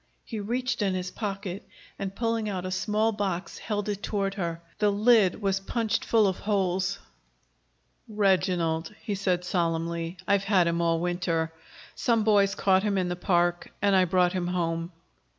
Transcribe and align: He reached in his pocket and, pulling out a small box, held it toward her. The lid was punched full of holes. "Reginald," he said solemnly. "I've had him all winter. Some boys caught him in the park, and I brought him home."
He 0.25 0.39
reached 0.39 0.81
in 0.81 0.95
his 0.95 1.11
pocket 1.11 1.63
and, 1.99 2.15
pulling 2.15 2.49
out 2.49 2.65
a 2.65 2.71
small 2.71 3.11
box, 3.11 3.59
held 3.59 3.87
it 3.87 4.01
toward 4.01 4.33
her. 4.33 4.59
The 4.79 4.89
lid 4.91 5.43
was 5.43 5.59
punched 5.59 6.05
full 6.05 6.25
of 6.25 6.39
holes. 6.39 6.97
"Reginald," 8.07 8.95
he 9.03 9.13
said 9.13 9.45
solemnly. 9.45 10.17
"I've 10.27 10.45
had 10.45 10.65
him 10.65 10.81
all 10.81 10.99
winter. 10.99 11.53
Some 11.93 12.23
boys 12.23 12.55
caught 12.55 12.81
him 12.81 12.97
in 12.97 13.09
the 13.09 13.15
park, 13.15 13.71
and 13.79 13.95
I 13.95 14.05
brought 14.05 14.33
him 14.33 14.47
home." 14.47 14.91